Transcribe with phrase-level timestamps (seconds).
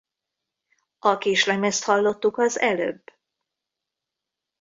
[0.99, 3.03] A kislemezt hallottuk az előbb?